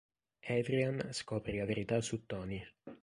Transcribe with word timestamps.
Adrian 0.47 1.09
scopre 1.13 1.57
la 1.57 1.65
verità 1.65 2.01
su 2.01 2.25
Tony. 2.25 2.59